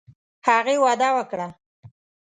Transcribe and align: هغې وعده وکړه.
هغې 0.47 0.75
وعده 0.83 1.09
وکړه. 1.17 1.47